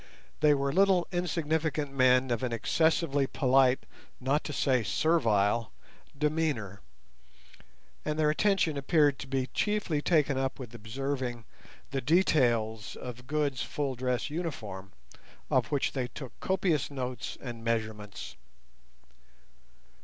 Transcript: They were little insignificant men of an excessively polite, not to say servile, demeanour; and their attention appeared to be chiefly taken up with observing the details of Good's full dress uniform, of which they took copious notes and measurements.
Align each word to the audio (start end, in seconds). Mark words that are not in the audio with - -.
They 0.39 0.55
were 0.55 0.73
little 0.73 1.07
insignificant 1.11 1.91
men 1.93 2.31
of 2.31 2.41
an 2.41 2.51
excessively 2.51 3.27
polite, 3.27 3.85
not 4.19 4.43
to 4.45 4.51
say 4.51 4.81
servile, 4.81 5.71
demeanour; 6.17 6.81
and 8.03 8.17
their 8.17 8.31
attention 8.31 8.77
appeared 8.77 9.19
to 9.19 9.27
be 9.27 9.45
chiefly 9.53 10.01
taken 10.01 10.39
up 10.39 10.57
with 10.57 10.73
observing 10.73 11.45
the 11.91 12.01
details 12.01 12.95
of 12.95 13.27
Good's 13.27 13.61
full 13.61 13.93
dress 13.93 14.27
uniform, 14.31 14.91
of 15.51 15.67
which 15.67 15.91
they 15.91 16.07
took 16.07 16.31
copious 16.39 16.89
notes 16.89 17.37
and 17.39 17.63
measurements. 17.63 18.35